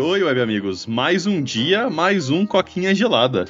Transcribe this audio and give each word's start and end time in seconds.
oi, 0.00 0.22
web 0.22 0.40
amigos. 0.40 0.86
Mais 0.86 1.26
um 1.26 1.42
dia, 1.42 1.90
mais 1.90 2.30
um 2.30 2.46
coquinha 2.46 2.94
gelada. 2.94 3.44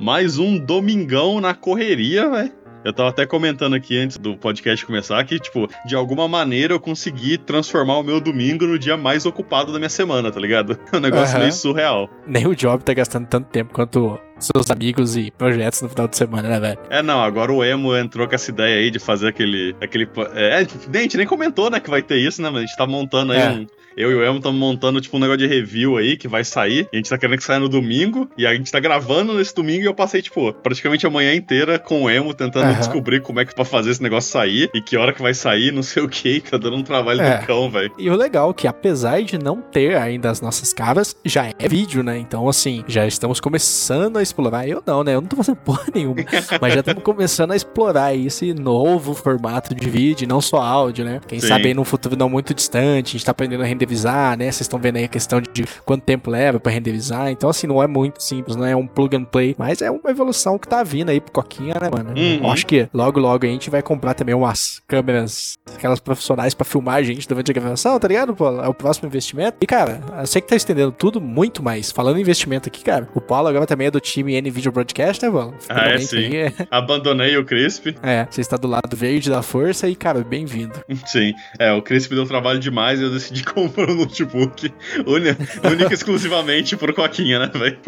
Mais 0.00 0.38
um 0.38 0.58
domingão 0.58 1.40
na 1.40 1.54
correria, 1.54 2.28
velho. 2.30 2.63
Eu 2.84 2.92
tava 2.92 3.08
até 3.08 3.24
comentando 3.24 3.74
aqui 3.74 3.98
antes 3.98 4.18
do 4.18 4.36
podcast 4.36 4.84
começar 4.84 5.24
que, 5.24 5.38
tipo, 5.38 5.66
de 5.86 5.94
alguma 5.96 6.28
maneira 6.28 6.74
eu 6.74 6.80
consegui 6.80 7.38
transformar 7.38 7.96
o 7.98 8.02
meu 8.02 8.20
domingo 8.20 8.66
no 8.66 8.78
dia 8.78 8.96
mais 8.96 9.24
ocupado 9.24 9.72
da 9.72 9.78
minha 9.78 9.88
semana, 9.88 10.30
tá 10.30 10.38
ligado? 10.38 10.78
É 10.92 10.96
um 10.96 11.00
negócio 11.00 11.30
Aham. 11.34 11.38
meio 11.40 11.52
surreal. 11.52 12.10
Nem 12.26 12.46
o 12.46 12.54
job 12.54 12.82
tá 12.84 12.92
gastando 12.94 13.26
tanto 13.26 13.48
tempo 13.48 13.72
quanto 13.72 14.18
seus 14.38 14.70
amigos 14.70 15.16
e 15.16 15.30
projetos 15.30 15.80
no 15.82 15.88
final 15.88 16.06
de 16.08 16.16
semana, 16.16 16.48
né, 16.48 16.60
velho? 16.60 16.78
É, 16.90 17.02
não, 17.02 17.22
agora 17.22 17.52
o 17.52 17.64
Emo 17.64 17.96
entrou 17.96 18.28
com 18.28 18.34
essa 18.34 18.50
ideia 18.50 18.78
aí 18.78 18.90
de 18.90 18.98
fazer 18.98 19.28
aquele. 19.28 19.74
aquele 19.80 20.08
é, 20.34 20.56
a 20.58 20.98
gente 21.00 21.16
nem 21.16 21.26
comentou, 21.26 21.70
né, 21.70 21.80
que 21.80 21.88
vai 21.90 22.02
ter 22.02 22.16
isso, 22.18 22.42
né? 22.42 22.50
Mas 22.50 22.62
a 22.64 22.66
gente 22.66 22.76
tá 22.76 22.86
montando 22.86 23.32
aí 23.32 23.40
É. 23.40 23.50
um. 23.50 23.66
Eu 23.96 24.10
e 24.10 24.14
o 24.14 24.24
Emo 24.24 24.38
estamos 24.38 24.58
montando, 24.58 25.00
tipo, 25.00 25.16
um 25.16 25.20
negócio 25.20 25.38
de 25.38 25.46
review 25.46 25.96
aí 25.96 26.16
que 26.16 26.26
vai 26.28 26.42
sair. 26.44 26.88
E 26.92 26.96
a 26.96 26.96
gente 26.96 27.10
tá 27.10 27.16
querendo 27.18 27.36
que 27.38 27.44
saia 27.44 27.60
no 27.60 27.68
domingo. 27.68 28.28
E 28.36 28.46
a 28.46 28.54
gente 28.54 28.70
tá 28.70 28.80
gravando 28.80 29.34
nesse 29.34 29.54
domingo 29.54 29.82
e 29.82 29.86
eu 29.86 29.94
passei, 29.94 30.20
tipo, 30.22 30.52
praticamente 30.52 31.06
a 31.06 31.10
manhã 31.10 31.34
inteira 31.34 31.78
com 31.78 32.02
o 32.04 32.10
Emo 32.10 32.34
tentando 32.34 32.64
Aham. 32.66 32.78
descobrir 32.78 33.20
como 33.22 33.40
é 33.40 33.44
que 33.44 33.54
pra 33.54 33.64
fazer 33.64 33.90
esse 33.90 34.02
negócio 34.02 34.30
sair 34.32 34.68
e 34.74 34.80
que 34.80 34.96
hora 34.96 35.12
que 35.12 35.22
vai 35.22 35.32
sair, 35.34 35.72
não 35.72 35.82
sei 35.82 36.02
o 36.02 36.08
que. 36.08 36.40
Tá 36.40 36.56
dando 36.58 36.76
um 36.76 36.82
trabalho 36.82 37.20
É. 37.20 37.38
do 37.38 37.46
cão, 37.46 37.70
velho. 37.70 37.92
E 37.98 38.10
o 38.10 38.16
legal 38.16 38.50
é 38.50 38.54
que, 38.54 38.66
apesar 38.66 39.22
de 39.22 39.38
não 39.38 39.60
ter 39.60 39.96
ainda 39.96 40.30
as 40.30 40.40
nossas 40.40 40.72
caras, 40.72 41.16
já 41.24 41.46
é 41.58 41.68
vídeo, 41.68 42.02
né? 42.02 42.18
Então, 42.18 42.48
assim, 42.48 42.84
já 42.88 43.06
estamos 43.06 43.40
começando 43.40 44.16
a 44.18 44.22
explorar. 44.22 44.68
Eu 44.68 44.82
não, 44.86 45.04
né? 45.04 45.14
Eu 45.14 45.20
não 45.20 45.28
tô 45.28 45.36
fazendo 45.36 45.56
porra 45.64 45.84
nenhuma. 45.94 46.16
mas 46.60 46.74
já 46.74 46.80
estamos 46.80 47.02
começando 47.02 47.52
a 47.52 47.56
explorar 47.56 48.14
esse 48.14 48.52
novo 48.54 49.14
formato 49.14 49.74
de 49.74 49.88
vídeo, 49.88 50.26
não 50.28 50.40
só 50.40 50.58
áudio, 50.60 51.04
né? 51.04 51.20
Quem 51.26 51.40
Sim. 51.40 51.48
sabe 51.48 51.68
aí 51.68 51.74
num 51.74 51.84
futuro 51.84 52.16
não 52.16 52.28
muito 52.28 52.52
distante, 52.54 53.10
a 53.10 53.12
gente 53.12 53.24
tá 53.24 53.30
aprendendo 53.32 53.62
a 53.62 53.66
renderizar, 53.84 54.36
né? 54.36 54.46
Vocês 54.46 54.62
estão 54.62 54.78
vendo 54.78 54.96
aí 54.96 55.04
a 55.04 55.08
questão 55.08 55.40
de 55.40 55.64
quanto 55.84 56.02
tempo 56.02 56.30
leva 56.30 56.58
pra 56.58 56.72
renderizar. 56.72 57.30
Então, 57.30 57.48
assim, 57.48 57.66
não 57.66 57.82
é 57.82 57.86
muito 57.86 58.22
simples, 58.22 58.56
não 58.56 58.64
é 58.64 58.74
um 58.74 58.86
plug 58.86 59.16
and 59.16 59.24
play, 59.24 59.54
mas 59.58 59.82
é 59.82 59.90
uma 59.90 60.10
evolução 60.10 60.58
que 60.58 60.66
tá 60.66 60.82
vindo 60.82 61.10
aí 61.10 61.20
pro 61.20 61.32
Coquinha, 61.32 61.74
né, 61.80 61.90
mano? 61.90 62.14
Uhum. 62.16 62.50
Acho 62.50 62.66
que 62.66 62.88
logo, 62.92 63.20
logo 63.20 63.44
a 63.44 63.48
gente 63.48 63.70
vai 63.70 63.82
comprar 63.82 64.14
também 64.14 64.34
umas 64.34 64.82
câmeras, 64.86 65.54
aquelas 65.74 66.00
profissionais 66.00 66.54
pra 66.54 66.64
filmar 66.64 66.96
a 66.96 67.02
gente 67.02 67.28
durante 67.28 67.50
a 67.50 67.54
gravação, 67.54 67.98
tá 67.98 68.08
ligado? 68.08 68.34
Pô, 68.34 68.48
é 68.62 68.68
o 68.68 68.74
próximo 68.74 69.06
investimento. 69.06 69.56
E, 69.60 69.66
cara, 69.66 70.00
eu 70.18 70.26
sei 70.26 70.40
que 70.40 70.48
tá 70.48 70.56
estendendo 70.56 70.92
tudo 70.92 71.20
muito 71.20 71.62
mais. 71.62 71.92
Falando 71.92 72.18
em 72.18 72.20
investimento 72.20 72.68
aqui, 72.68 72.82
cara, 72.82 73.08
o 73.14 73.20
Paulo 73.20 73.48
agora 73.48 73.66
também 73.66 73.88
é 73.88 73.90
do 73.90 74.00
time 74.00 74.34
N-Video 74.34 74.72
Broadcast, 74.72 75.24
né, 75.24 75.30
mano? 75.30 75.54
Ah, 75.68 75.88
é, 75.88 75.98
sim. 75.98 76.16
aí, 76.16 76.54
Abandonei 76.70 77.36
o 77.36 77.44
Crisp. 77.44 77.96
É, 78.02 78.26
você 78.30 78.40
está 78.40 78.56
do 78.56 78.68
lado 78.68 78.96
verde 78.96 79.30
da 79.30 79.42
força 79.42 79.88
e, 79.88 79.94
cara, 79.94 80.22
bem-vindo. 80.22 80.74
Sim. 81.06 81.34
É, 81.58 81.72
o 81.72 81.82
Crisp 81.82 82.14
deu 82.14 82.26
trabalho 82.26 82.58
demais 82.58 83.00
e 83.00 83.02
eu 83.02 83.10
decidi 83.10 83.44
comprar 83.44 83.73
um 83.82 83.94
notebook. 83.94 84.72
Única, 85.06 85.90
e 85.90 85.94
exclusivamente 85.94 86.76
por 86.76 86.92
Coquinha, 86.92 87.38
né, 87.38 87.50
velho? 87.52 87.78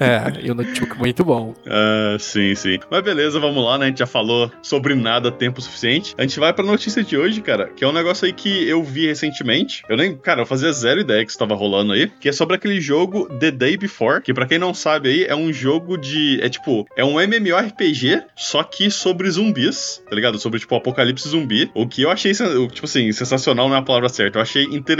É, 0.00 0.44
e 0.46 0.50
o 0.50 0.54
notebook 0.54 0.98
muito 0.98 1.24
bom. 1.24 1.54
Ah, 1.66 2.16
sim, 2.20 2.54
sim. 2.54 2.78
Mas 2.88 3.02
beleza, 3.02 3.40
vamos 3.40 3.64
lá, 3.64 3.76
né? 3.76 3.86
A 3.86 3.88
gente 3.88 3.98
já 3.98 4.06
falou 4.06 4.50
sobre 4.62 4.94
nada 4.94 5.30
tempo 5.32 5.60
suficiente. 5.60 6.14
A 6.16 6.22
gente 6.22 6.38
vai 6.38 6.52
pra 6.52 6.64
notícia 6.64 7.02
de 7.02 7.16
hoje, 7.16 7.40
cara, 7.40 7.68
que 7.68 7.84
é 7.84 7.88
um 7.88 7.92
negócio 7.92 8.26
aí 8.26 8.32
que 8.32 8.68
eu 8.68 8.82
vi 8.82 9.06
recentemente. 9.06 9.82
Eu 9.88 9.96
nem, 9.96 10.16
cara, 10.16 10.42
eu 10.42 10.46
fazia 10.46 10.72
zero 10.72 11.00
ideia 11.00 11.24
que 11.24 11.30
isso 11.30 11.38
tava 11.38 11.54
rolando 11.54 11.92
aí, 11.92 12.10
que 12.20 12.28
é 12.28 12.32
sobre 12.32 12.54
aquele 12.54 12.80
jogo 12.80 13.28
The 13.38 13.50
Day 13.50 13.76
Before, 13.76 14.22
que 14.22 14.32
pra 14.32 14.46
quem 14.46 14.58
não 14.58 14.72
sabe 14.72 15.08
aí, 15.08 15.24
é 15.24 15.34
um 15.34 15.52
jogo 15.52 15.96
de, 15.96 16.38
é 16.40 16.48
tipo, 16.48 16.86
é 16.96 17.04
um 17.04 17.20
MMORPG, 17.20 18.22
só 18.36 18.62
que 18.62 18.90
sobre 18.90 19.28
zumbis, 19.30 20.02
tá 20.08 20.14
ligado? 20.14 20.38
Sobre 20.38 20.60
tipo 20.60 20.76
apocalipse 20.76 21.28
zumbi. 21.28 21.70
O 21.74 21.88
que 21.88 22.02
eu 22.02 22.10
achei, 22.10 22.32
tipo 22.32 22.84
assim, 22.84 23.10
sensacional 23.12 23.68
não 23.68 23.76
é 23.76 23.78
a 23.78 23.82
palavra 23.82 24.08
certa. 24.08 24.38
Eu 24.38 24.42
achei 24.42 24.64
interessante 24.64 24.93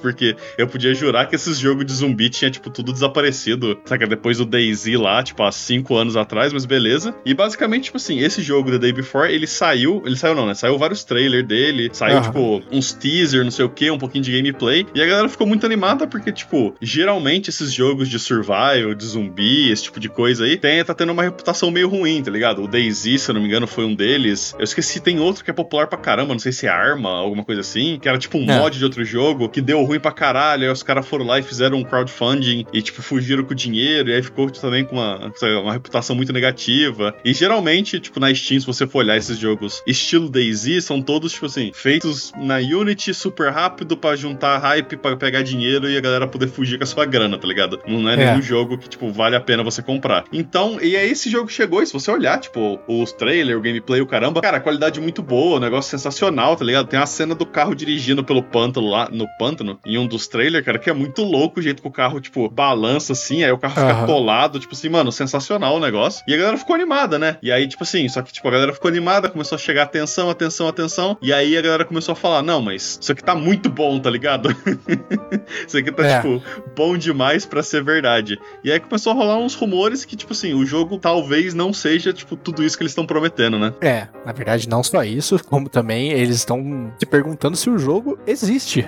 porque 0.00 0.36
eu 0.58 0.66
podia 0.66 0.94
jurar 0.94 1.26
que 1.28 1.34
esses 1.34 1.58
jogos 1.58 1.84
de 1.86 1.92
zumbi 1.92 2.28
tinha 2.28 2.50
tipo 2.50 2.70
tudo 2.70 2.92
desaparecido, 2.92 3.78
saca? 3.84 4.06
Depois 4.06 4.38
do 4.38 4.44
DayZ 4.46 4.86
lá, 4.96 5.22
tipo, 5.22 5.42
há 5.42 5.52
cinco 5.52 5.96
anos 5.96 6.16
atrás, 6.16 6.52
mas 6.52 6.64
beleza. 6.64 7.14
E 7.24 7.34
basicamente, 7.34 7.84
tipo 7.84 7.96
assim, 7.96 8.18
esse 8.20 8.42
jogo 8.42 8.70
The 8.70 8.78
Day 8.78 8.92
Before, 8.92 9.32
ele 9.32 9.46
saiu, 9.46 10.02
ele 10.04 10.16
saiu 10.16 10.34
não, 10.34 10.46
né? 10.46 10.54
Saiu 10.54 10.78
vários 10.78 11.04
trailers 11.04 11.46
dele, 11.46 11.90
saiu, 11.92 12.20
tipo, 12.22 12.62
uns 12.70 12.92
teaser, 12.92 13.44
não 13.44 13.50
sei 13.50 13.64
o 13.64 13.68
que, 13.68 13.90
um 13.90 13.98
pouquinho 13.98 14.24
de 14.24 14.32
gameplay. 14.36 14.86
E 14.94 15.02
a 15.02 15.06
galera 15.06 15.28
ficou 15.28 15.46
muito 15.46 15.64
animada 15.66 16.06
porque, 16.06 16.32
tipo, 16.32 16.74
geralmente 16.80 17.48
esses 17.50 17.72
jogos 17.72 18.08
de 18.08 18.18
survival, 18.18 18.94
de 18.94 19.04
zumbi, 19.04 19.70
esse 19.70 19.84
tipo 19.84 19.98
de 20.00 20.08
coisa 20.08 20.44
aí, 20.44 20.56
tem, 20.56 20.84
tá 20.84 20.94
tendo 20.94 21.12
uma 21.12 21.22
reputação 21.22 21.70
meio 21.70 21.88
ruim, 21.88 22.22
tá 22.22 22.30
ligado? 22.30 22.62
O 22.62 22.68
DayZ, 22.68 23.20
se 23.22 23.30
eu 23.30 23.34
não 23.34 23.40
me 23.40 23.48
engano, 23.48 23.66
foi 23.66 23.84
um 23.84 23.94
deles. 23.94 24.54
Eu 24.58 24.64
esqueci, 24.64 25.00
tem 25.00 25.18
outro 25.18 25.44
que 25.44 25.50
é 25.50 25.54
popular 25.54 25.86
pra 25.86 25.98
caramba, 25.98 26.32
não 26.34 26.38
sei 26.38 26.52
se 26.52 26.66
é 26.66 26.70
Arma, 26.70 27.10
alguma 27.10 27.44
coisa 27.44 27.60
assim, 27.60 27.98
que 28.00 28.08
era 28.08 28.18
tipo 28.18 28.38
um 28.38 28.50
É. 28.50 28.58
mod 28.58 28.76
de 28.76 28.84
outro 28.84 29.04
jogo, 29.04 29.31
que 29.48 29.60
deu 29.60 29.82
ruim 29.82 30.00
pra 30.00 30.12
caralho, 30.12 30.64
aí 30.64 30.70
os 30.70 30.82
caras 30.82 31.06
foram 31.06 31.24
lá 31.26 31.38
e 31.38 31.42
fizeram 31.42 31.78
um 31.78 31.84
crowdfunding 31.84 32.66
e, 32.72 32.82
tipo, 32.82 33.02
fugiram 33.02 33.44
com 33.44 33.52
o 33.52 33.56
dinheiro, 33.56 34.10
e 34.10 34.14
aí 34.14 34.22
ficou 34.22 34.50
também 34.50 34.84
com 34.84 34.96
uma, 34.96 35.32
uma 35.62 35.72
reputação 35.72 36.14
muito 36.16 36.32
negativa. 36.32 37.14
E 37.24 37.32
geralmente, 37.32 37.98
tipo, 38.00 38.18
na 38.20 38.32
Steam, 38.34 38.60
se 38.60 38.66
você 38.66 38.86
for 38.86 38.98
olhar 38.98 39.16
esses 39.16 39.38
jogos 39.38 39.82
estilo 39.86 40.28
DayZ, 40.28 40.84
são 40.84 41.00
todos, 41.02 41.32
tipo 41.32 41.46
assim, 41.46 41.70
feitos 41.74 42.32
na 42.36 42.56
Unity 42.56 43.12
super 43.14 43.50
rápido 43.52 43.96
pra 43.96 44.16
juntar 44.16 44.58
hype, 44.58 44.96
pra 44.96 45.16
pegar 45.16 45.42
dinheiro 45.42 45.88
e 45.88 45.96
a 45.96 46.00
galera 46.00 46.26
poder 46.26 46.48
fugir 46.48 46.78
com 46.78 46.84
a 46.84 46.86
sua 46.86 47.04
grana, 47.04 47.38
tá 47.38 47.46
ligado? 47.46 47.80
Não 47.86 48.08
é 48.08 48.14
É. 48.14 48.16
nenhum 48.30 48.42
jogo 48.42 48.78
que, 48.78 48.88
tipo, 48.88 49.10
vale 49.10 49.36
a 49.36 49.40
pena 49.40 49.62
você 49.62 49.82
comprar. 49.82 50.24
Então, 50.32 50.78
e 50.80 50.96
aí 50.96 51.10
esse 51.10 51.30
jogo 51.30 51.48
chegou, 51.50 51.82
e 51.82 51.86
se 51.86 51.92
você 51.92 52.10
olhar, 52.10 52.38
tipo, 52.38 52.78
os 52.86 53.12
trailers, 53.12 53.58
o 53.58 53.62
gameplay, 53.62 54.00
o 54.00 54.06
caramba, 54.06 54.40
cara, 54.40 54.58
a 54.58 54.60
qualidade 54.60 55.00
muito 55.00 55.22
boa, 55.22 55.56
o 55.56 55.60
negócio 55.60 55.90
sensacional, 55.90 56.56
tá 56.56 56.64
ligado? 56.64 56.86
Tem 56.88 56.98
a 56.98 57.06
cena 57.06 57.34
do 57.34 57.46
carro 57.46 57.74
dirigindo 57.74 58.22
pelo 58.24 58.42
pântano 58.42 58.88
lá, 58.88 59.08
no 59.10 59.21
pântano, 59.38 59.78
em 59.84 59.98
um 59.98 60.06
dos 60.06 60.26
trailers, 60.28 60.64
cara, 60.64 60.78
que 60.78 60.88
é 60.90 60.92
muito 60.92 61.22
louco 61.22 61.60
o 61.60 61.62
jeito 61.62 61.82
que 61.82 61.88
o 61.88 61.90
carro, 61.90 62.20
tipo, 62.20 62.48
balança 62.48 63.12
assim, 63.12 63.42
aí 63.44 63.50
o 63.52 63.58
carro 63.58 63.74
fica 63.74 63.90
Aham. 63.92 64.02
atolado, 64.04 64.58
tipo 64.58 64.74
assim, 64.74 64.88
mano, 64.88 65.10
sensacional 65.12 65.76
o 65.76 65.80
negócio. 65.80 66.22
E 66.28 66.34
a 66.34 66.36
galera 66.36 66.56
ficou 66.56 66.74
animada, 66.74 67.18
né? 67.18 67.36
E 67.42 67.50
aí, 67.52 67.66
tipo 67.68 67.82
assim, 67.82 68.08
só 68.08 68.22
que, 68.22 68.32
tipo, 68.32 68.46
a 68.48 68.50
galera 68.50 68.72
ficou 68.72 68.88
animada, 68.88 69.28
começou 69.28 69.56
a 69.56 69.58
chegar 69.58 69.84
atenção, 69.84 70.30
atenção, 70.30 70.68
atenção, 70.68 71.16
e 71.22 71.32
aí 71.32 71.56
a 71.56 71.62
galera 71.62 71.84
começou 71.84 72.12
a 72.12 72.16
falar, 72.16 72.42
não, 72.42 72.60
mas 72.62 72.98
isso 73.00 73.12
aqui 73.12 73.22
tá 73.22 73.34
muito 73.34 73.68
bom, 73.68 73.98
tá 73.98 74.10
ligado? 74.10 74.48
isso 75.66 75.76
aqui 75.78 75.90
tá, 75.92 76.04
É. 76.06 76.16
tipo, 76.20 76.42
bom 76.76 76.96
demais 76.96 77.44
pra 77.46 77.62
ser 77.62 77.82
verdade. 77.82 78.38
E 78.64 78.70
aí 78.72 78.80
começou 78.80 79.12
a 79.12 79.14
rolar 79.16 79.38
uns 79.38 79.54
rumores 79.54 80.04
que, 80.04 80.16
tipo 80.16 80.32
assim, 80.32 80.54
o 80.54 80.64
jogo 80.64 80.98
talvez 80.98 81.54
não 81.54 81.72
seja, 81.72 82.12
tipo, 82.12 82.36
tudo 82.36 82.62
isso 82.64 82.76
que 82.76 82.82
eles 82.82 82.92
estão 82.92 83.06
prometendo, 83.06 83.58
né? 83.58 83.72
É, 83.80 84.08
na 84.24 84.32
verdade, 84.32 84.68
não 84.68 84.82
só 84.82 85.02
isso, 85.04 85.42
como 85.44 85.68
também 85.68 86.12
eles 86.12 86.36
estão 86.36 86.92
se 86.98 87.06
perguntando 87.06 87.56
se 87.56 87.68
o 87.70 87.78
jogo 87.78 88.18
existe. 88.26 88.86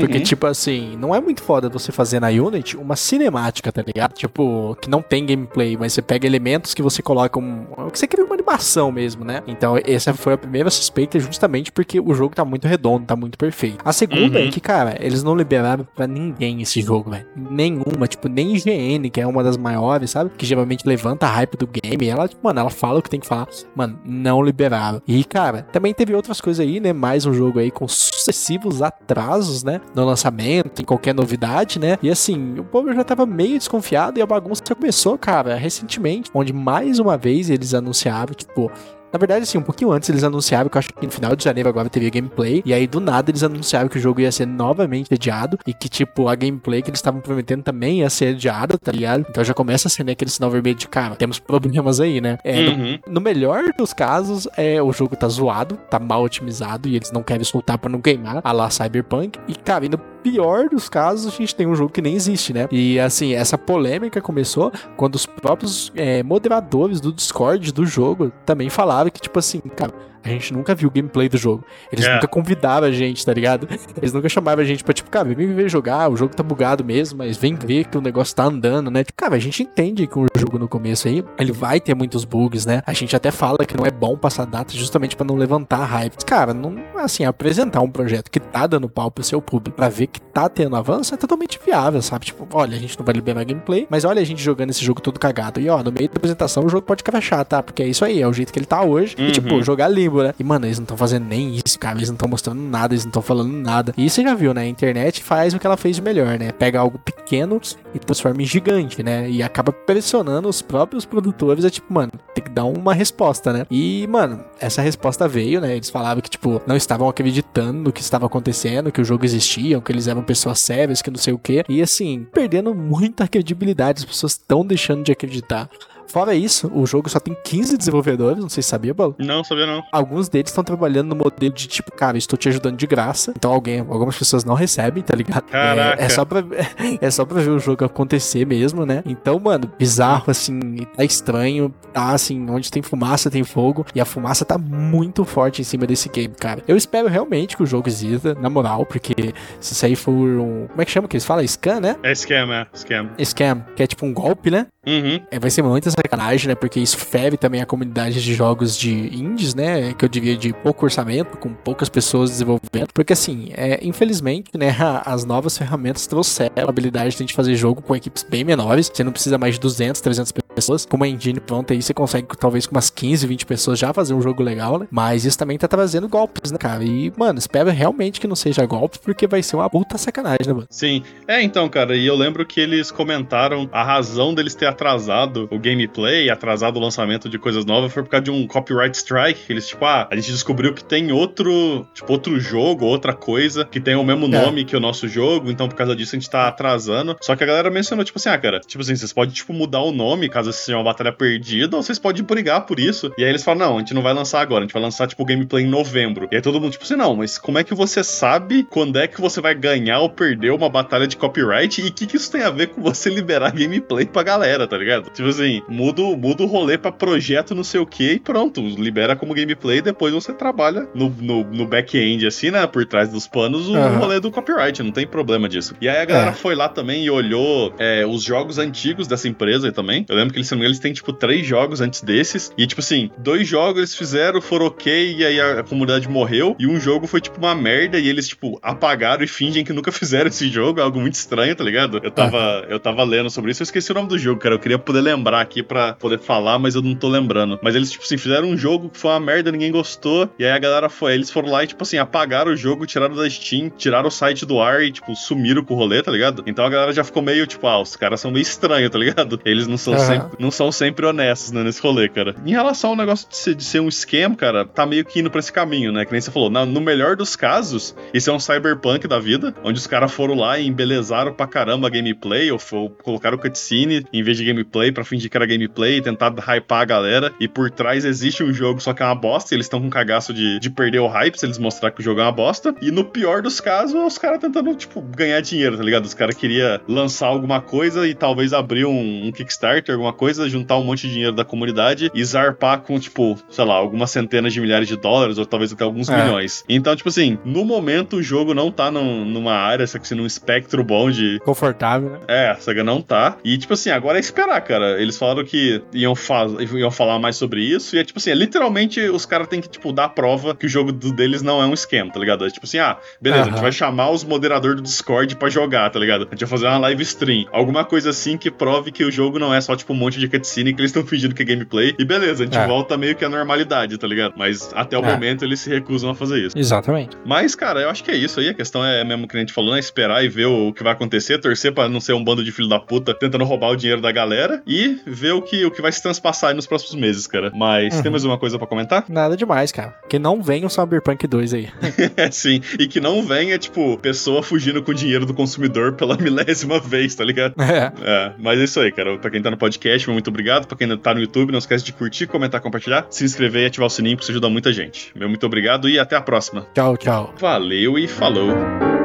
Porque, 0.00 0.18
Uhum. 0.18 0.22
tipo 0.22 0.46
assim, 0.46 0.96
não 0.98 1.14
é 1.14 1.20
muito 1.20 1.42
foda 1.42 1.68
você 1.68 1.90
fazer 1.92 2.20
na 2.20 2.28
Unity 2.28 2.76
uma 2.76 2.96
cinemática, 2.96 3.72
tá 3.72 3.82
ligado? 3.82 4.12
Tipo, 4.14 4.76
que 4.80 4.88
não 4.88 5.00
tem 5.02 5.24
gameplay, 5.26 5.76
mas 5.76 5.92
você 5.92 6.02
pega 6.02 6.26
elementos 6.26 6.74
que 6.74 6.82
você 6.82 7.02
coloca 7.02 7.38
um. 7.38 7.64
que 7.92 7.98
você 7.98 8.06
cria 8.06 8.24
uma 8.24 8.34
animação 8.34 8.90
mesmo, 8.92 9.24
né? 9.24 9.42
Então, 9.46 9.76
essa 9.84 10.12
foi 10.14 10.34
a 10.34 10.38
primeira 10.38 10.70
suspeita, 10.70 11.18
justamente 11.18 11.70
porque 11.72 12.00
o 12.00 12.14
jogo 12.14 12.34
tá 12.34 12.44
muito 12.44 12.66
redondo, 12.68 13.04
tá 13.06 13.16
muito 13.16 13.36
perfeito. 13.38 13.78
A 13.84 13.92
segunda 13.92 14.38
Uhum. 14.38 14.46
é 14.46 14.50
que, 14.50 14.60
cara, 14.60 14.96
eles 15.00 15.22
não 15.22 15.34
liberaram 15.34 15.86
pra 15.94 16.06
ninguém 16.06 16.62
esse 16.62 16.80
jogo, 16.80 17.10
velho. 17.10 17.26
Nenhuma, 17.36 18.06
tipo, 18.06 18.28
nem 18.28 18.54
IGN, 18.54 19.10
que 19.10 19.20
é 19.20 19.26
uma 19.26 19.42
das 19.42 19.56
maiores, 19.56 20.10
sabe? 20.10 20.30
Que 20.36 20.46
geralmente 20.46 20.86
levanta 20.86 21.26
a 21.26 21.30
hype 21.30 21.56
do 21.56 21.66
game. 21.66 22.06
Ela, 22.08 22.28
tipo, 22.28 22.40
mano, 22.44 22.60
ela 22.60 22.70
fala 22.70 22.98
o 22.98 23.02
que 23.02 23.10
tem 23.10 23.20
que 23.20 23.26
falar. 23.26 23.48
Mano, 23.74 23.98
não 24.04 24.42
liberaram. 24.42 25.02
E, 25.06 25.22
cara, 25.24 25.62
também 25.72 25.92
teve 25.92 26.14
outras 26.14 26.40
coisas 26.40 26.64
aí, 26.64 26.80
né? 26.80 26.92
Mais 26.92 27.26
um 27.26 27.32
jogo 27.32 27.58
aí 27.58 27.70
com 27.70 27.86
sucessivos 27.88 28.80
atrasos, 28.82 29.51
né? 29.62 29.80
No 29.94 30.04
lançamento, 30.04 30.80
em 30.80 30.84
qualquer 30.84 31.12
novidade, 31.12 31.80
né? 31.80 31.98
E 32.00 32.08
assim, 32.08 32.60
o 32.60 32.64
povo 32.64 32.92
já 32.94 33.02
tava 33.02 33.26
meio 33.26 33.58
desconfiado 33.58 34.18
e 34.18 34.22
a 34.22 34.26
bagunça 34.26 34.62
começou, 34.74 35.18
cara, 35.18 35.56
recentemente, 35.56 36.30
onde 36.32 36.52
mais 36.52 37.00
uma 37.00 37.18
vez 37.18 37.50
eles 37.50 37.74
anunciaram, 37.74 38.32
tipo. 38.34 38.70
Na 39.12 39.18
verdade, 39.18 39.42
assim, 39.42 39.58
um 39.58 39.62
pouquinho 39.62 39.92
antes 39.92 40.08
eles 40.08 40.24
anunciaram 40.24 40.68
que 40.70 40.76
eu 40.76 40.78
acho 40.78 40.92
que 40.92 41.04
no 41.04 41.12
final 41.12 41.36
de 41.36 41.44
janeiro 41.44 41.68
agora 41.68 41.88
teve 41.88 42.08
gameplay. 42.10 42.62
E 42.64 42.72
aí, 42.72 42.86
do 42.86 42.98
nada, 43.00 43.30
eles 43.30 43.42
anunciaram 43.42 43.88
que 43.88 43.98
o 43.98 44.00
jogo 44.00 44.20
ia 44.20 44.32
ser 44.32 44.46
novamente 44.46 45.12
adiado. 45.12 45.58
E 45.66 45.74
que, 45.74 45.88
tipo, 45.88 46.28
a 46.28 46.34
gameplay 46.34 46.80
que 46.82 46.88
eles 46.90 46.98
estavam 46.98 47.20
prometendo 47.20 47.62
também 47.62 47.98
ia 48.00 48.08
ser 48.10 48.34
adiada, 48.34 48.78
tá 48.78 48.90
ligado? 48.90 49.26
Então 49.28 49.44
já 49.44 49.52
começa 49.52 49.88
a 49.88 49.90
ser 49.90 50.04
né, 50.04 50.12
aquele 50.12 50.30
sinal 50.30 50.50
vermelho 50.50 50.76
de, 50.76 50.88
cara, 50.88 51.14
temos 51.14 51.38
problemas 51.38 52.00
aí, 52.00 52.20
né? 52.20 52.38
É, 52.44 52.62
no 52.62 52.72
Uhum. 52.72 52.98
no 53.06 53.20
melhor 53.20 53.64
dos 53.76 53.92
casos, 53.92 54.48
é 54.56 54.80
o 54.82 54.90
jogo 54.92 55.14
tá 55.14 55.28
zoado, 55.28 55.76
tá 55.90 55.98
mal 55.98 56.22
otimizado 56.22 56.88
e 56.88 56.96
eles 56.96 57.12
não 57.12 57.22
querem 57.22 57.44
soltar 57.44 57.76
pra 57.76 57.90
não 57.90 58.00
queimar, 58.00 58.40
a 58.42 58.52
lá 58.52 58.70
Cyberpunk. 58.70 59.38
E, 59.46 59.54
cara, 59.54 59.84
e 59.84 59.88
no 59.90 59.98
pior 60.22 60.68
dos 60.68 60.88
casos, 60.88 61.32
a 61.32 61.36
gente 61.36 61.54
tem 61.54 61.66
um 61.66 61.74
jogo 61.74 61.92
que 61.92 62.00
nem 62.00 62.14
existe, 62.14 62.52
né? 62.52 62.68
E, 62.70 62.98
assim, 63.00 63.34
essa 63.34 63.58
polêmica 63.58 64.20
começou 64.20 64.72
quando 64.96 65.14
os 65.14 65.26
próprios 65.26 65.92
é, 65.94 66.22
moderadores 66.22 67.00
do 67.00 67.12
Discord 67.12 67.72
do 67.72 67.84
jogo 67.84 68.32
também 68.46 68.70
falaram 68.70 69.10
que, 69.10 69.20
tipo 69.20 69.38
assim, 69.38 69.60
cara. 69.60 70.11
A 70.24 70.28
gente 70.28 70.52
nunca 70.52 70.74
viu 70.74 70.88
o 70.88 70.92
gameplay 70.92 71.28
do 71.28 71.36
jogo. 71.36 71.64
Eles 71.92 72.04
É. 72.04 72.14
nunca 72.14 72.28
convidaram 72.28 72.86
a 72.86 72.90
gente, 72.92 73.24
tá 73.24 73.32
ligado? 73.32 73.68
Eles 73.96 74.12
nunca 74.12 74.28
chamaram 74.28 74.62
a 74.62 74.64
gente 74.64 74.84
pra, 74.84 74.92
tipo, 74.94 75.10
cara, 75.10 75.32
vem 75.34 75.52
ver 75.54 75.68
jogar, 75.68 76.10
o 76.10 76.16
jogo 76.16 76.34
tá 76.34 76.42
bugado 76.42 76.84
mesmo, 76.84 77.18
mas 77.18 77.36
vem 77.36 77.54
ver 77.54 77.84
que 77.86 77.98
o 77.98 78.00
negócio 78.00 78.34
tá 78.34 78.44
andando, 78.44 78.90
né? 78.90 79.04
Tipo, 79.04 79.16
cara, 79.16 79.36
a 79.36 79.38
gente 79.38 79.62
entende 79.62 80.06
que 80.06 80.18
o 80.18 80.26
jogo 80.36 80.58
no 80.58 80.68
começo 80.68 81.08
aí, 81.08 81.24
ele 81.38 81.52
vai 81.52 81.80
ter 81.80 81.94
muitos 81.94 82.24
bugs, 82.24 82.64
né? 82.66 82.82
A 82.86 82.92
gente 82.92 83.14
até 83.16 83.30
fala 83.30 83.58
que 83.66 83.76
não 83.76 83.84
é 83.84 83.90
bom 83.90 84.16
passar 84.16 84.44
data 84.46 84.72
justamente 84.74 85.16
pra 85.16 85.26
não 85.26 85.34
levantar 85.36 85.84
hype. 85.84 86.24
Cara, 86.24 86.54
não, 86.54 86.76
assim, 86.96 87.24
apresentar 87.24 87.80
um 87.80 87.90
projeto 87.90 88.30
que 88.30 88.38
tá 88.40 88.66
dando 88.66 88.88
pau 88.88 89.10
pro 89.10 89.24
seu 89.24 89.40
público 89.42 89.76
pra 89.76 89.88
ver 89.88 90.06
que 90.06 90.20
tá 90.20 90.48
tendo 90.48 90.76
avanço 90.76 91.14
é 91.14 91.16
totalmente 91.16 91.58
viável, 91.64 92.00
sabe? 92.00 92.26
Tipo, 92.26 92.46
olha, 92.52 92.76
a 92.76 92.80
gente 92.80 92.98
não 92.98 93.04
vai 93.04 93.14
liberar 93.14 93.44
gameplay, 93.44 93.86
mas 93.90 94.04
olha 94.04 94.20
a 94.20 94.24
gente 94.24 94.42
jogando 94.42 94.70
esse 94.70 94.84
jogo 94.84 95.00
todo 95.00 95.18
cagado. 95.18 95.60
E 95.60 95.68
ó, 95.68 95.82
no 95.82 95.92
meio 95.92 96.08
da 96.08 96.16
apresentação 96.16 96.64
o 96.64 96.68
jogo 96.68 96.86
pode 96.86 97.02
crashar, 97.02 97.44
tá? 97.44 97.62
Porque 97.62 97.82
é 97.82 97.86
isso 97.88 98.04
aí, 98.04 98.20
é 98.22 98.26
o 98.28 98.32
jeito 98.32 98.52
que 98.52 98.58
ele 98.58 98.66
tá 98.66 98.82
hoje. 98.82 99.16
Uhum. 99.18 99.26
E 99.28 99.32
tipo, 99.32 99.62
jogar 99.62 99.88
né? 100.20 100.34
E 100.38 100.44
mano, 100.44 100.66
eles 100.66 100.78
não 100.78 100.84
estão 100.84 100.96
fazendo 100.96 101.26
nem 101.26 101.54
isso, 101.54 101.78
cara. 101.78 101.98
Eles 101.98 102.08
não 102.08 102.14
estão 102.14 102.28
mostrando 102.28 102.60
nada, 102.60 102.94
eles 102.94 103.04
não 103.04 103.10
estão 103.10 103.22
falando 103.22 103.52
nada. 103.52 103.94
E 103.96 104.08
você 104.08 104.22
já 104.22 104.34
viu, 104.34 104.52
né? 104.52 104.62
A 104.62 104.66
internet 104.66 105.22
faz 105.22 105.54
o 105.54 105.58
que 105.58 105.66
ela 105.66 105.76
fez 105.76 105.96
de 105.96 106.02
melhor, 106.02 106.38
né? 106.38 106.52
Pega 106.52 106.80
algo 106.80 106.98
pequeno 106.98 107.60
e 107.94 107.98
transforma 107.98 108.42
em 108.42 108.46
gigante, 108.46 109.02
né? 109.02 109.28
E 109.30 109.42
acaba 109.42 109.72
pressionando 109.72 110.48
os 110.48 110.60
próprios 110.62 111.04
produtores 111.04 111.64
a 111.64 111.70
tipo, 111.70 111.92
mano, 111.92 112.12
tem 112.34 112.42
que 112.42 112.50
dar 112.50 112.64
uma 112.64 112.94
resposta, 112.94 113.52
né? 113.52 113.66
E, 113.70 114.06
mano, 114.08 114.44
essa 114.58 114.82
resposta 114.82 115.28
veio, 115.28 115.60
né? 115.60 115.76
Eles 115.76 115.90
falavam 115.90 116.22
que, 116.22 116.30
tipo, 116.30 116.60
não 116.66 116.76
estavam 116.76 117.08
acreditando 117.08 117.80
no 117.80 117.92
que 117.92 118.00
estava 118.00 118.26
acontecendo, 118.26 118.90
que 118.90 119.00
o 119.00 119.04
jogo 119.04 119.24
existia, 119.24 119.80
que 119.80 119.92
eles 119.92 120.08
eram 120.08 120.22
pessoas 120.22 120.60
sérias, 120.60 121.02
que 121.02 121.10
não 121.10 121.18
sei 121.18 121.32
o 121.32 121.38
quê. 121.38 121.64
E 121.68 121.82
assim, 121.82 122.26
perdendo 122.32 122.74
muita 122.74 123.28
credibilidade, 123.28 124.00
as 124.00 124.04
pessoas 124.04 124.32
estão 124.32 124.64
deixando 124.64 125.04
de 125.04 125.12
acreditar. 125.12 125.68
Fora 126.06 126.34
isso, 126.34 126.70
o 126.74 126.86
jogo 126.86 127.08
só 127.08 127.18
tem 127.18 127.36
15 127.44 127.76
desenvolvedores, 127.76 128.38
não 128.38 128.48
sei 128.48 128.62
se 128.62 128.68
sabia, 128.68 128.94
Paulo. 128.94 129.14
Não, 129.18 129.42
sabia 129.42 129.66
não. 129.66 129.82
Alguns 129.92 130.28
deles 130.28 130.50
estão 130.50 130.64
trabalhando 130.64 131.08
no 131.08 131.16
modelo 131.16 131.52
de 131.52 131.66
tipo, 131.66 131.92
cara, 131.92 132.18
estou 132.18 132.38
te 132.38 132.48
ajudando 132.48 132.76
de 132.76 132.86
graça. 132.86 133.32
Então 133.36 133.52
alguém, 133.52 133.80
algumas 133.80 134.18
pessoas 134.18 134.44
não 134.44 134.54
recebem, 134.54 135.02
tá 135.02 135.14
ligado? 135.14 135.44
Caraca. 135.44 136.02
É, 136.02 136.06
é 136.06 136.08
só 136.08 136.24
pra, 136.24 136.42
é 137.00 137.10
só 137.10 137.24
pra 137.24 137.40
ver 137.40 137.50
o 137.50 137.58
jogo 137.58 137.84
acontecer 137.84 138.46
mesmo, 138.46 138.84
né? 138.84 139.02
Então, 139.06 139.38
mano, 139.38 139.70
bizarro, 139.78 140.30
assim, 140.30 140.86
tá 140.96 141.04
estranho. 141.04 141.72
Tá 141.92 142.12
assim, 142.12 142.48
onde 142.48 142.70
tem 142.70 142.82
fumaça, 142.82 143.30
tem 143.30 143.44
fogo. 143.44 143.84
E 143.94 144.00
a 144.00 144.04
fumaça 144.04 144.44
tá 144.44 144.56
muito 144.56 145.24
forte 145.24 145.60
em 145.60 145.64
cima 145.64 145.86
desse 145.86 146.08
game, 146.08 146.34
cara. 146.34 146.62
Eu 146.66 146.76
espero 146.76 147.08
realmente 147.08 147.56
que 147.56 147.62
o 147.62 147.66
jogo 147.66 147.88
exista, 147.88 148.34
na 148.34 148.48
moral, 148.48 148.86
porque 148.86 149.34
se 149.60 149.72
isso 149.74 149.86
aí 149.86 149.94
for 149.94 150.12
um. 150.12 150.66
Como 150.68 150.80
é 150.80 150.84
que 150.84 150.90
chama 150.90 151.06
que 151.06 151.16
eles 151.16 151.24
falam? 151.24 151.46
Scan, 151.46 151.80
né? 151.80 151.96
É 152.02 152.14
scam, 152.14 152.52
é. 152.52 152.66
Scam. 152.74 153.10
Scam, 153.22 153.64
que 153.76 153.82
é 153.82 153.86
tipo 153.86 154.06
um 154.06 154.12
golpe, 154.12 154.50
né? 154.50 154.66
Uhum. 154.86 155.20
É, 155.30 155.38
vai 155.38 155.48
ser 155.48 155.62
muita 155.62 155.90
sacanagem, 155.90 156.48
né? 156.48 156.54
Porque 156.54 156.80
isso 156.80 156.98
fere 156.98 157.36
também 157.36 157.60
a 157.60 157.66
comunidade 157.66 158.22
de 158.22 158.34
jogos 158.34 158.76
de 158.76 158.92
indies, 159.16 159.54
né? 159.54 159.94
Que 159.94 160.04
eu 160.04 160.08
diria 160.08 160.36
de 160.36 160.52
pouco 160.52 160.84
orçamento, 160.84 161.36
com 161.38 161.54
poucas 161.54 161.88
pessoas 161.88 162.30
desenvolvendo. 162.30 162.88
Porque 162.92 163.12
assim, 163.12 163.50
é, 163.54 163.78
infelizmente, 163.82 164.50
né? 164.56 164.74
As 165.04 165.24
novas 165.24 165.56
ferramentas 165.56 166.06
trouxeram 166.06 166.52
a 166.56 166.68
habilidade 166.68 167.10
de 167.10 167.16
a 167.16 167.18
gente 167.18 167.34
fazer 167.34 167.54
jogo 167.54 167.80
com 167.80 167.94
equipes 167.94 168.24
bem 168.24 168.44
menores. 168.44 168.90
Você 168.92 169.04
não 169.04 169.12
precisa 169.12 169.38
mais 169.38 169.54
de 169.54 169.60
200, 169.60 170.00
300 170.00 170.32
pessoas. 170.32 170.51
Com 170.88 170.96
uma 170.96 171.08
engine 171.08 171.40
pronta 171.40 171.72
aí, 171.72 171.82
você 171.82 171.94
consegue 171.94 172.26
talvez 172.38 172.66
com 172.66 172.74
umas 172.74 172.90
15, 172.90 173.26
20 173.26 173.46
pessoas 173.46 173.78
já 173.78 173.92
fazer 173.92 174.14
um 174.14 174.20
jogo 174.20 174.42
legal, 174.42 174.78
né? 174.78 174.86
Mas 174.90 175.24
isso 175.24 175.38
também 175.38 175.56
tá 175.56 175.66
trazendo 175.66 176.08
golpes, 176.08 176.52
né, 176.52 176.58
cara? 176.58 176.84
E, 176.84 177.12
mano, 177.16 177.38
espero 177.38 177.70
realmente 177.70 178.20
que 178.20 178.26
não 178.26 178.36
seja 178.36 178.64
golpe, 178.66 178.98
porque 178.98 179.26
vai 179.26 179.42
ser 179.42 179.56
uma 179.56 179.68
puta 179.68 179.96
sacanagem, 179.96 180.46
né, 180.46 180.52
mano? 180.52 180.66
Sim. 180.70 181.02
É, 181.26 181.42
então, 181.42 181.68
cara, 181.68 181.96
e 181.96 182.06
eu 182.06 182.14
lembro 182.14 182.44
que 182.44 182.60
eles 182.60 182.90
comentaram 182.90 183.68
a 183.72 183.82
razão 183.82 184.34
deles 184.34 184.54
ter 184.54 184.66
atrasado 184.66 185.48
o 185.50 185.58
gameplay, 185.58 186.28
atrasado 186.28 186.76
o 186.76 186.80
lançamento 186.80 187.28
de 187.28 187.38
coisas 187.38 187.64
novas, 187.64 187.92
foi 187.92 188.02
por 188.02 188.10
causa 188.10 188.24
de 188.24 188.30
um 188.30 188.46
copyright 188.46 188.96
strike. 188.96 189.40
Eles, 189.48 189.68
tipo, 189.68 189.84
ah, 189.84 190.06
a 190.10 190.16
gente 190.16 190.30
descobriu 190.30 190.74
que 190.74 190.84
tem 190.84 191.12
outro, 191.12 191.86
tipo, 191.94 192.12
outro 192.12 192.38
jogo, 192.38 192.84
outra 192.84 193.14
coisa, 193.14 193.64
que 193.64 193.80
tem 193.80 193.94
o 193.94 194.04
mesmo 194.04 194.28
nome 194.28 194.64
que 194.64 194.76
o 194.76 194.80
nosso 194.80 195.08
jogo, 195.08 195.50
então 195.50 195.68
por 195.68 195.76
causa 195.76 195.96
disso 195.96 196.14
a 196.14 196.18
gente 196.18 196.30
tá 196.30 196.46
atrasando. 196.46 197.16
Só 197.20 197.34
que 197.34 197.42
a 197.42 197.46
galera 197.46 197.70
mencionou, 197.70 198.04
tipo 198.04 198.18
assim, 198.18 198.28
ah, 198.28 198.38
cara, 198.38 198.60
tipo 198.60 198.82
assim, 198.82 198.94
vocês 198.94 199.12
podem, 199.12 199.32
tipo, 199.32 199.52
mudar 199.52 199.80
o 199.80 199.90
nome 199.90 200.28
caso 200.28 200.41
seja 200.50 200.76
uma 200.78 200.84
batalha 200.84 201.12
perdida, 201.12 201.76
ou 201.76 201.82
vocês 201.82 201.98
podem 201.98 202.24
brigar 202.24 202.64
por 202.66 202.80
isso. 202.80 203.12
E 203.18 203.22
aí 203.24 203.30
eles 203.30 203.44
falam, 203.44 203.68
não, 203.68 203.76
a 203.76 203.78
gente 203.80 203.94
não 203.94 204.02
vai 204.02 204.12
lançar 204.14 204.40
agora, 204.40 204.60
a 204.60 204.62
gente 204.66 204.72
vai 204.72 204.82
lançar, 204.82 205.06
tipo, 205.06 205.22
o 205.22 205.26
gameplay 205.26 205.64
em 205.64 205.68
novembro. 205.68 206.26
E 206.32 206.36
aí 206.36 206.42
todo 206.42 206.60
mundo, 206.60 206.72
tipo 206.72 206.84
assim, 206.84 206.96
não, 206.96 207.14
mas 207.16 207.38
como 207.38 207.58
é 207.58 207.64
que 207.64 207.74
você 207.74 208.02
sabe 208.02 208.64
quando 208.70 208.98
é 208.98 209.06
que 209.06 209.20
você 209.20 209.40
vai 209.40 209.54
ganhar 209.54 210.00
ou 210.00 210.08
perder 210.08 210.50
uma 210.52 210.68
batalha 210.68 211.06
de 211.06 211.16
copyright 211.16 211.80
e 211.80 211.88
o 211.88 211.92
que, 211.92 212.06
que 212.06 212.16
isso 212.16 212.30
tem 212.32 212.42
a 212.42 212.50
ver 212.50 212.68
com 212.68 212.82
você 212.82 213.10
liberar 213.10 213.50
gameplay 213.54 214.06
pra 214.06 214.22
galera, 214.22 214.66
tá 214.66 214.76
ligado? 214.78 215.10
Tipo 215.10 215.28
assim, 215.28 215.62
muda, 215.68 216.02
muda 216.02 216.42
o 216.42 216.46
rolê 216.46 216.78
pra 216.78 216.90
projeto 216.90 217.54
não 217.54 217.64
sei 217.64 217.80
o 217.80 217.86
que 217.86 218.12
e 218.12 218.18
pronto, 218.18 218.60
libera 218.60 219.14
como 219.14 219.34
gameplay 219.34 219.78
e 219.78 219.82
depois 219.82 220.12
você 220.14 220.32
trabalha 220.32 220.88
no, 220.94 221.08
no, 221.10 221.44
no 221.44 221.66
back-end, 221.66 222.26
assim, 222.26 222.50
né, 222.50 222.66
por 222.66 222.84
trás 222.86 223.10
dos 223.10 223.26
panos, 223.26 223.68
o 223.68 223.74
Aham. 223.76 223.98
rolê 223.98 224.20
do 224.20 224.30
copyright, 224.30 224.82
não 224.82 224.92
tem 224.92 225.06
problema 225.06 225.48
disso. 225.48 225.74
E 225.80 225.88
aí 225.88 225.98
a 225.98 226.04
galera 226.04 226.30
É. 226.30 226.34
foi 226.34 226.54
lá 226.54 226.68
também 226.68 227.04
e 227.04 227.10
olhou 227.10 227.74
é, 227.78 228.06
os 228.06 228.22
jogos 228.22 228.58
antigos 228.58 229.06
dessa 229.06 229.28
empresa 229.28 229.70
também. 229.72 230.04
Eu 230.08 230.16
lembro 230.16 230.31
que 230.32 230.38
eles, 230.38 230.50
eles 230.50 230.78
têm, 230.78 230.92
tipo, 230.92 231.12
três 231.12 231.46
jogos 231.46 231.80
antes 231.80 232.02
desses. 232.02 232.52
E, 232.56 232.66
tipo 232.66 232.80
assim, 232.80 233.10
dois 233.18 233.46
jogos 233.46 233.78
eles 233.78 233.94
fizeram, 233.94 234.40
foram 234.40 234.66
ok, 234.66 235.16
e 235.16 235.24
aí 235.24 235.40
a, 235.40 235.60
a 235.60 235.62
comunidade 235.62 236.08
morreu. 236.08 236.56
E 236.58 236.66
um 236.66 236.80
jogo 236.80 237.06
foi, 237.06 237.20
tipo, 237.20 237.38
uma 237.38 237.54
merda, 237.54 237.98
e 237.98 238.08
eles, 238.08 238.28
tipo, 238.28 238.58
apagaram 238.62 239.22
e 239.22 239.26
fingem 239.26 239.64
que 239.64 239.72
nunca 239.72 239.90
fizeram 239.92 240.28
esse 240.28 240.48
jogo. 240.48 240.80
É 240.80 240.82
algo 240.82 241.00
muito 241.00 241.14
estranho, 241.14 241.54
tá 241.54 241.64
ligado? 241.64 242.00
Eu 242.02 242.10
tava, 242.10 242.66
eu 242.68 242.80
tava 242.80 243.04
lendo 243.04 243.30
sobre 243.30 243.50
isso, 243.50 243.62
eu 243.62 243.64
esqueci 243.64 243.90
o 243.92 243.94
nome 243.94 244.08
do 244.08 244.18
jogo, 244.18 244.40
cara. 244.40 244.54
Eu 244.54 244.58
queria 244.58 244.78
poder 244.78 245.00
lembrar 245.00 245.40
aqui 245.40 245.62
pra 245.62 245.94
poder 245.94 246.18
falar, 246.18 246.58
mas 246.58 246.74
eu 246.74 246.82
não 246.82 246.94
tô 246.94 247.08
lembrando. 247.08 247.58
Mas 247.62 247.74
eles, 247.74 247.90
tipo 247.90 248.04
assim, 248.04 248.16
fizeram 248.16 248.48
um 248.48 248.56
jogo 248.56 248.88
que 248.88 248.98
foi 248.98 249.10
uma 249.10 249.20
merda, 249.20 249.52
ninguém 249.52 249.70
gostou. 249.70 250.28
E 250.38 250.44
aí 250.44 250.50
a 250.50 250.58
galera 250.58 250.88
foi, 250.88 251.14
eles 251.14 251.30
foram 251.30 251.50
lá 251.50 251.64
e, 251.64 251.66
tipo 251.66 251.82
assim, 251.82 251.98
apagaram 251.98 252.52
o 252.52 252.56
jogo, 252.56 252.86
tiraram 252.86 253.14
da 253.14 253.28
Steam, 253.28 253.70
tiraram 253.70 254.08
o 254.08 254.10
site 254.10 254.46
do 254.46 254.60
ar 254.60 254.82
e, 254.82 254.92
tipo, 254.92 255.14
sumiram 255.14 255.64
com 255.64 255.74
o 255.74 255.76
rolê, 255.76 256.02
tá 256.02 256.10
ligado? 256.10 256.42
Então 256.46 256.64
a 256.64 256.70
galera 256.70 256.92
já 256.92 257.04
ficou 257.04 257.22
meio, 257.22 257.46
tipo, 257.46 257.66
ah, 257.66 257.80
os 257.80 257.96
caras 257.96 258.20
são 258.20 258.30
meio 258.30 258.42
estranhos, 258.42 258.90
tá 258.90 258.98
ligado? 258.98 259.40
Eles 259.44 259.66
não 259.66 259.76
são, 259.76 259.94
Aham. 259.94 260.21
Não 260.38 260.50
são 260.50 260.70
sempre 260.72 261.06
honestos, 261.06 261.52
né, 261.52 261.62
nesse 261.62 261.80
rolê, 261.80 262.08
cara. 262.08 262.34
Em 262.44 262.50
relação 262.50 262.90
ao 262.90 262.96
negócio 262.96 263.28
de 263.28 263.36
ser, 263.36 263.54
de 263.54 263.64
ser 263.64 263.80
um 263.80 263.88
esquema, 263.88 264.34
cara, 264.36 264.64
tá 264.64 264.84
meio 264.86 265.04
que 265.04 265.20
indo 265.20 265.30
pra 265.30 265.40
esse 265.40 265.52
caminho, 265.52 265.92
né? 265.92 266.04
Que 266.04 266.12
nem 266.12 266.20
você 266.20 266.30
falou, 266.30 266.50
na- 266.50 266.66
no 266.66 266.80
melhor 266.80 267.16
dos 267.16 267.36
casos, 267.36 267.94
isso 268.12 268.30
é 268.30 268.32
um 268.32 268.38
cyberpunk 268.38 269.06
da 269.06 269.18
vida, 269.18 269.54
onde 269.64 269.78
os 269.78 269.86
caras 269.86 270.12
foram 270.12 270.34
lá 270.34 270.58
e 270.58 270.66
embelezaram 270.66 271.32
pra 271.32 271.46
caramba 271.46 271.86
a 271.86 271.90
gameplay, 271.90 272.50
ou, 272.50 272.58
colocaram 273.02 273.38
cutscene 273.38 274.04
em 274.12 274.22
vez 274.22 274.36
de 274.36 274.44
gameplay 274.44 274.90
pra 274.92 275.04
fingir 275.04 275.30
que 275.30 275.36
era 275.36 275.46
gameplay, 275.46 276.00
tentar 276.00 276.32
hypar 276.48 276.80
a 276.80 276.84
galera, 276.84 277.32
e 277.40 277.48
por 277.48 277.70
trás 277.70 278.04
existe 278.04 278.42
um 278.42 278.52
jogo, 278.52 278.80
só 278.80 278.92
que 278.92 279.02
é 279.02 279.06
uma 279.06 279.14
bosta, 279.14 279.52
e 279.52 279.56
eles 279.56 279.66
estão 279.66 279.80
com 279.80 279.90
cagaço 279.90 280.32
de, 280.32 280.58
de 280.58 280.70
perder 280.70 281.00
o 281.00 281.06
hype 281.06 281.38
se 281.38 281.46
eles 281.46 281.58
mostrar 281.58 281.90
que 281.90 282.00
o 282.00 282.02
jogo 282.04 282.20
é 282.20 282.24
uma 282.24 282.32
bosta, 282.32 282.74
e 282.80 282.90
no 282.90 283.04
pior 283.04 283.42
dos 283.42 283.60
casos, 283.60 283.94
os 283.94 284.18
caras 284.18 284.40
tentando, 284.40 284.74
tipo, 284.74 285.00
ganhar 285.00 285.40
dinheiro, 285.40 285.76
tá 285.76 285.82
ligado? 285.82 286.04
Os 286.04 286.14
caras 286.14 286.34
queriam 286.34 286.80
lançar 286.88 287.26
alguma 287.26 287.60
coisa 287.60 288.06
e 288.06 288.14
talvez 288.14 288.52
abrir 288.52 288.84
um, 288.84 289.26
um 289.26 289.32
Kickstarter, 289.32 289.94
alguma 289.94 290.11
coisa, 290.12 290.48
juntar 290.48 290.76
um 290.78 290.84
monte 290.84 291.06
de 291.06 291.12
dinheiro 291.14 291.32
da 291.34 291.44
comunidade 291.44 292.10
e 292.14 292.24
zarpar 292.24 292.80
com, 292.80 292.98
tipo, 292.98 293.36
sei 293.48 293.64
lá, 293.64 293.74
algumas 293.74 294.10
centenas 294.10 294.52
de 294.52 294.60
milhares 294.60 294.88
de 294.88 294.96
dólares, 294.96 295.38
ou 295.38 295.46
talvez 295.46 295.72
até 295.72 295.84
alguns 295.84 296.08
É. 296.08 296.22
milhões. 296.24 296.64
Então, 296.68 296.94
tipo 296.96 297.08
assim, 297.08 297.38
no 297.44 297.64
momento 297.64 298.16
o 298.16 298.22
jogo 298.22 298.54
não 298.54 298.70
tá 298.70 298.90
num- 298.90 299.24
numa 299.24 299.52
área, 299.54 299.86
só 299.86 299.98
que 299.98 300.04
assim, 300.04 300.14
num 300.14 300.26
espectro 300.26 300.82
bom 300.84 301.10
de, 301.10 301.38
Confortável, 301.44 302.10
né? 302.10 302.18
é, 302.28 302.50
a 302.50 302.54
SEGA 302.56 302.82
não 302.84 303.00
tá. 303.00 303.36
E, 303.44 303.56
tipo 303.58 303.72
assim, 303.74 303.90
agora 303.90 304.18
é 304.18 304.20
esperar, 304.20 304.60
cara. 304.62 305.00
Eles 305.00 305.16
falaram 305.16 305.44
que 305.44 305.82
iam, 305.92 306.14
fa- 306.14 306.46
iam 306.74 306.90
falar 306.90 307.18
mais 307.18 307.36
sobre 307.36 307.62
isso. 307.62 307.96
E 307.96 307.98
é 307.98 308.04
tipo 308.04 308.18
assim, 308.18 308.30
é, 308.30 308.34
literalmente 308.34 309.00
os 309.00 309.24
caras 309.26 309.48
têm 309.48 309.60
que, 309.60 309.68
tipo, 309.68 309.92
dar 309.92 310.08
prova 310.10 310.54
que 310.54 310.66
o 310.66 310.68
jogo 310.68 310.92
do- 310.92 311.12
deles 311.12 311.42
não 311.42 311.62
é 311.62 311.66
um 311.66 311.74
esquema, 311.74 312.10
tá 312.12 312.18
ligado? 312.20 312.44
É 312.46 312.50
tipo 312.50 312.66
assim, 312.66 312.78
ah, 312.78 312.96
beleza, 313.20 313.42
a 313.42 313.50
gente 313.50 313.60
vai 313.60 313.72
chamar 313.72 314.10
os 314.10 314.24
moderadores 314.24 314.76
do 314.76 314.82
Discord 314.82 315.36
pra 315.36 315.48
jogar, 315.48 315.90
tá 315.90 315.98
ligado? 315.98 316.22
A 316.22 316.30
gente 316.30 316.40
vai 316.40 316.48
fazer 316.48 316.66
uma 316.66 316.78
live 316.78 317.02
stream. 317.02 317.46
Alguma 317.52 317.84
coisa 317.84 318.10
assim 318.10 318.36
que 318.36 318.50
prove 318.50 318.92
que 318.92 319.04
o 319.04 319.10
jogo 319.10 319.38
não 319.38 319.52
é 319.54 319.60
só, 319.60 319.74
tipo, 319.76 319.94
monte 320.02 320.18
de 320.18 320.28
cutscene 320.28 320.72
que 320.74 320.80
eles 320.80 320.90
estão 320.90 321.04
fingindo 321.04 321.34
que 321.34 321.42
é 321.42 321.44
gameplay. 321.46 321.94
E 321.98 322.04
beleza, 322.04 322.42
a 322.42 322.46
gente 322.46 322.56
É. 322.58 322.66
volta 322.66 322.96
meio 322.96 323.14
que 323.16 323.24
à 323.24 323.28
normalidade, 323.28 323.96
tá 323.98 324.06
ligado? 324.06 324.34
Mas 324.36 324.70
até 324.74 324.98
o 324.98 325.04
É. 325.04 325.12
momento 325.12 325.44
eles 325.44 325.60
se 325.60 325.70
recusam 325.70 326.10
a 326.10 326.14
fazer 326.14 326.38
isso. 326.46 326.58
Exatamente. 326.58 327.16
Mas, 327.24 327.54
cara, 327.54 327.80
eu 327.80 327.90
acho 327.90 328.02
que 328.04 328.10
é 328.10 328.16
isso 328.16 328.40
aí. 328.40 328.48
A 328.48 328.54
questão 328.54 328.84
é 328.84 329.02
mesmo 329.04 329.26
que 329.28 329.36
a 329.36 329.40
gente 329.40 329.52
falou, 329.52 329.72
né? 329.74 329.78
Esperar 329.80 330.24
e 330.24 330.28
ver 330.28 330.46
o 330.46 330.72
que 330.72 330.82
vai 330.82 330.92
acontecer, 330.92 331.38
torcer 331.38 331.72
pra 331.72 331.88
não 331.88 332.00
ser 332.00 332.12
um 332.12 332.22
bando 332.22 332.42
de 332.44 332.52
filho 332.52 332.68
da 332.68 332.78
puta 332.80 333.14
tentando 333.14 333.44
roubar 333.44 333.70
o 333.70 333.76
dinheiro 333.76 334.00
da 334.00 334.10
galera 334.12 334.62
e 334.66 334.98
ver 335.06 335.32
o 335.32 335.42
que, 335.42 335.64
o 335.64 335.70
que 335.70 335.80
vai 335.82 335.92
se 335.92 336.02
transpassar 336.02 336.50
aí 336.50 336.56
nos 336.56 336.66
próximos 336.66 336.94
meses, 337.00 337.26
cara. 337.26 337.50
Mas 337.54 337.94
Uhum. 337.96 338.02
tem 338.02 338.10
mais 338.10 338.24
uma 338.24 338.38
coisa 338.38 338.58
pra 338.58 338.66
comentar? 338.66 339.04
Nada 339.08 339.36
demais, 339.36 339.70
cara. 339.72 339.94
Que 340.08 340.18
não 340.18 340.42
venha 340.42 340.66
o 340.66 340.70
Cyberpunk 340.70 341.26
2 341.26 341.54
aí. 341.54 341.68
É 342.16 342.30
sim. 342.30 342.60
E 342.78 342.86
que 342.86 343.00
não 343.00 343.22
venha, 343.22 343.58
tipo, 343.58 343.96
pessoa 343.98 344.42
fugindo 344.42 344.82
com 344.82 344.90
o 344.90 344.94
dinheiro 344.94 345.24
do 345.26 345.34
consumidor 345.34 345.92
pela 345.94 346.16
milésima 346.20 346.78
vez, 346.80 347.14
tá 347.14 347.24
ligado? 347.24 347.54
É. 347.60 347.92
É, 348.02 348.32
mas 348.38 348.58
é 348.60 348.64
isso 348.64 348.80
aí, 348.80 348.90
cara. 348.92 349.18
Pra 349.18 349.30
quem 349.30 349.42
tá 349.42 349.50
no 349.50 349.56
podcast, 349.56 349.82
muito 350.12 350.28
obrigado. 350.28 350.66
Pra 350.66 350.76
quem 350.76 350.96
tá 350.96 351.14
no 351.14 351.20
YouTube, 351.20 351.52
não 351.52 351.58
esquece 351.58 351.84
de 351.84 351.92
curtir, 351.92 352.26
comentar, 352.26 352.60
compartilhar, 352.60 353.06
se 353.10 353.24
inscrever 353.24 353.62
e 353.62 353.66
ativar 353.66 353.86
o 353.86 353.90
sininho, 353.90 354.16
porque 354.16 354.24
isso 354.24 354.32
ajuda 354.32 354.48
muita 354.48 354.72
gente. 354.72 355.12
Meu 355.14 355.28
muito 355.28 355.44
obrigado 355.44 355.88
e 355.88 355.98
até 355.98 356.16
a 356.16 356.20
próxima. 356.20 356.66
Tchau, 356.74 356.96
tchau. 356.96 357.34
Valeu 357.38 357.98
e 357.98 358.08
falou! 358.08 359.01